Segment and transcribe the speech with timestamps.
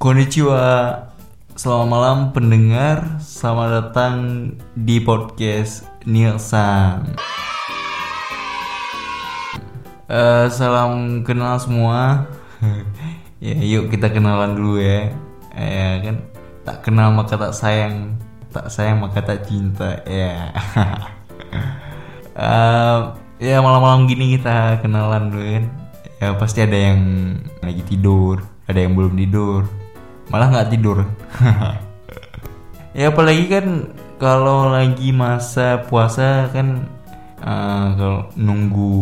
[0.00, 0.96] Konnichiwa.
[1.60, 3.20] Selamat malam pendengar.
[3.20, 4.16] Selamat datang
[4.72, 7.20] di podcast Nilsan
[10.08, 12.24] Eh, Salam kenal semua.
[13.44, 15.12] Ya yuk kita kenalan dulu ya.
[15.52, 16.16] Ya kan?
[16.64, 18.16] Tak kenal maka tak sayang.
[18.56, 20.00] Tak sayang maka tak cinta.
[20.08, 20.48] Ya.
[22.40, 22.98] Eh,
[23.36, 25.64] Ya malam-malam gini kita kenalan dulu kan.
[26.24, 27.00] Ya pasti ada yang
[27.60, 29.79] lagi tidur Ada yang belum tidur
[30.30, 31.04] malah nggak tidur.
[32.90, 33.66] Ya apalagi kan
[34.18, 36.86] kalau lagi masa puasa kan
[37.38, 38.98] eh, kalau nunggu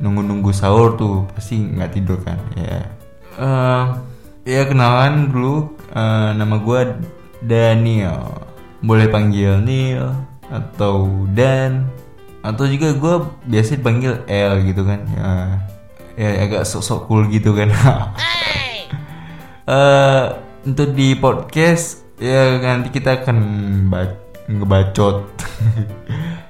[0.00, 2.88] nunggu nunggu sahur tuh pasti nggak tidur kan ya.
[3.36, 3.84] Eh,
[4.48, 6.80] ya kenalan dulu Eh, nama gue
[7.40, 8.44] Daniel.
[8.84, 10.12] Boleh panggil Neil
[10.52, 11.88] atau Dan
[12.44, 13.14] atau juga gue
[13.50, 15.58] biasa dipanggil L gitu kan ya,
[16.14, 17.74] ya agak sok-sok cool gitu kan
[19.66, 20.24] eh
[20.66, 23.36] untuk di podcast ya nanti kita akan
[23.90, 25.16] ba- ngebacot.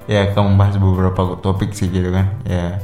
[0.07, 2.79] Ya akan membahas beberapa topik sih gitu kan ya.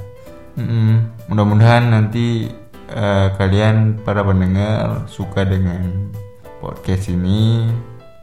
[0.59, 1.07] Mm-mm.
[1.31, 2.51] mudah-mudahan nanti
[2.91, 6.11] eh, kalian para pendengar suka dengan
[6.59, 7.71] podcast ini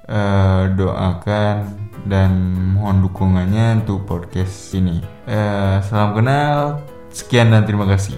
[0.09, 1.69] Eh, doakan
[2.09, 2.33] dan
[2.73, 5.05] mohon dukungannya untuk podcast ini.
[5.29, 6.81] Eh, salam kenal
[7.13, 8.17] sekian dan terima kasih